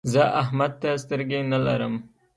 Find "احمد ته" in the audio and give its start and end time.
0.41-0.89